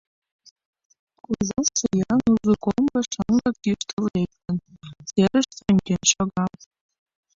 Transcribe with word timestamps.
Кужу 1.23 1.59
шӱян 1.77 2.21
узо 2.33 2.53
комбо 2.63 2.99
шаҥгак 3.11 3.57
йӱштыл 3.67 4.03
лектын, 4.15 4.55
серыште 5.09 5.59
ончен 5.69 6.01
шога. 6.11 6.45